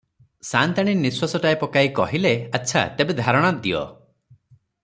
[0.51, 3.87] ସା’ନ୍ତାଣୀ ନିଶ୍ଵାସଟାଏ ପକାଇ କହିଲେ– ଆଚ୍ଛା, ତେବେ ଧାରଣା ଦିଅ।